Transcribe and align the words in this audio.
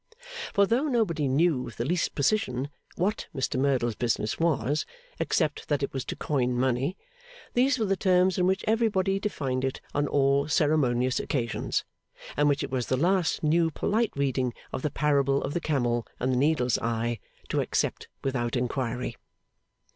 For, 0.51 0.65
though 0.65 0.87
nobody 0.87 1.27
knew 1.27 1.61
with 1.61 1.77
the 1.77 1.85
least 1.85 2.15
precision 2.15 2.71
what 2.95 3.27
Mr 3.35 3.59
Merdle's 3.59 3.93
business 3.93 4.39
was, 4.39 4.83
except 5.19 5.67
that 5.67 5.83
it 5.83 5.93
was 5.93 6.03
to 6.05 6.15
coin 6.15 6.55
money, 6.55 6.97
these 7.53 7.77
were 7.77 7.85
the 7.85 7.95
terms 7.95 8.39
in 8.39 8.47
which 8.47 8.63
everybody 8.67 9.19
defined 9.19 9.63
it 9.63 9.79
on 9.93 10.07
all 10.07 10.47
ceremonious 10.47 11.19
occasions, 11.19 11.85
and 12.35 12.49
which 12.49 12.63
it 12.63 12.71
was 12.71 12.87
the 12.87 12.97
last 12.97 13.43
new 13.43 13.69
polite 13.69 14.11
reading 14.15 14.55
of 14.73 14.81
the 14.81 14.89
parable 14.89 15.43
of 15.43 15.53
the 15.53 15.61
camel 15.61 16.07
and 16.19 16.31
the 16.31 16.35
needle's 16.37 16.79
eye 16.79 17.19
to 17.49 17.61
accept 17.61 18.07
without 18.23 18.55
inquiry. 18.55 19.15